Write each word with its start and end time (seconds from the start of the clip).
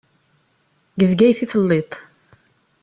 Deg 0.99 1.09
Bgayet 1.11 1.39
i 1.45 1.45
telliḍ. 1.51 1.91